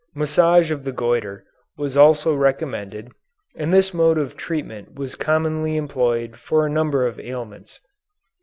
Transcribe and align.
Massage 0.15 0.71
of 0.71 0.83
the 0.83 0.91
goitre 0.91 1.43
was 1.77 1.95
also 1.95 2.33
recommended, 2.33 3.11
and 3.55 3.71
this 3.71 3.93
mode 3.93 4.17
of 4.17 4.35
treatment 4.35 4.95
was 4.95 5.13
commonly 5.13 5.77
employed 5.77 6.37
for 6.37 6.65
a 6.65 6.71
number 6.71 7.05
of 7.05 7.19
ailments. 7.19 7.79